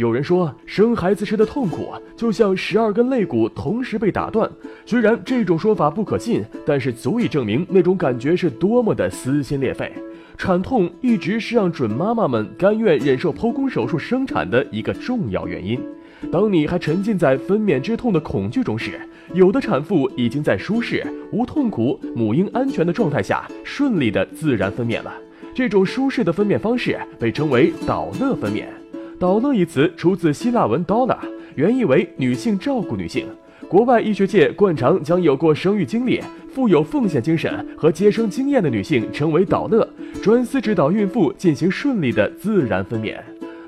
[0.00, 4.50] 有人说，生孩子时的痛苦就像十二根肋骨同时被打断。
[4.86, 9.92] 虽然这种说法不可信，但是足以证明那种感觉是多么的撕心裂肺。
[10.38, 15.78] 产痛一直是让准妈妈们甘愿忍受剖宫手术生产的一个重要原因。
[16.32, 18.98] 当你还沉浸在分娩之痛的恐惧中时，
[19.34, 25.12] 有的产妇已经在舒适、无痛苦、母婴安全的状态下顺利的自然分娩了。
[25.54, 28.64] 这种舒适的分娩方式被称为导乐分娩。
[29.20, 31.14] 导乐一词出自希腊文 “doula”，
[31.54, 33.26] 原意为女性照顾女性。
[33.68, 36.22] 国外医学界惯常将有过生育经历、
[36.54, 39.86] 富有奉献精神和接生经验的女性称为导乐，
[40.22, 43.14] 专司指导孕妇进行顺利的自然分娩。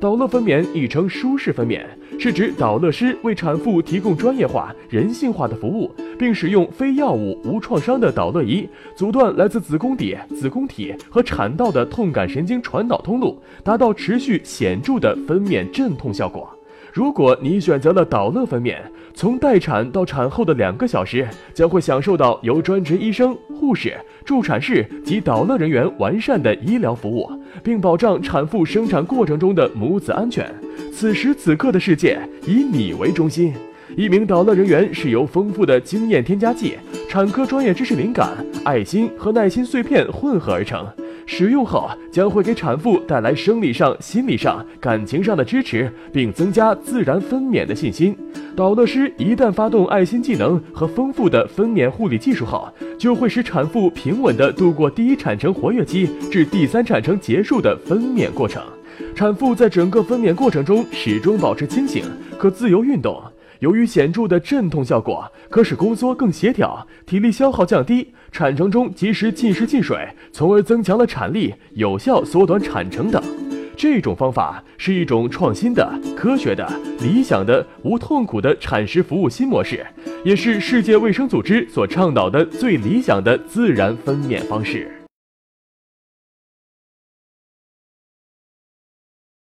[0.00, 1.84] 导乐分娩亦称舒适分娩，
[2.18, 16.55] 是指导乐师为产妇提供专业化、人性化的服务，并使用非药物、无创伤的导乐仪，阻断来自子宫底、子宫体和产道的痛感神经传导通路，达到持续显著的分娩镇痛效果。
[16.96, 18.78] 如果你选择了导乐分娩，
[19.12, 23.94] 从待产到产后的两个小时，将会享受到由专职医生、护士、
[24.24, 27.30] 助产士及导乐人员完善的医疗服务，
[27.62, 30.50] 并保障产妇生产过程中的母子安全。
[30.90, 33.52] 此时此刻的世界以你为中心。
[33.94, 36.78] 一名导乐人员是由丰富的经验添加剂、
[37.10, 38.30] 产科专业知识灵感、
[38.64, 40.86] 爱心和耐心碎片混合而成。
[41.26, 48.16] 使用后将会给产妇带来生理上、心理上、感情上的支持，并增加自然分娩的信心。
[48.56, 52.66] 导乐师一旦发动爱心技能和丰富的分娩护理技术后，
[52.96, 58.62] 就会使产妇平稳地度过第一产程活跃期至第三产程结束的分娩过程。
[59.14, 62.04] 产妇在整个分娩过程中始终保持清醒，
[62.38, 63.20] 可自由运动。
[63.60, 73.22] 由于显著的镇痛效果，可使宫缩更协调，体力消耗降低，产程中及时进食进水，从而增强了产力，有效缩短产程等。
[73.76, 76.66] 这种方法是一种创新的、科学的、
[77.00, 79.86] 理想的、无痛苦的产时服务新模式，
[80.24, 84.90] 也是世界卫生组织所倡导的最理想的自然分娩方式。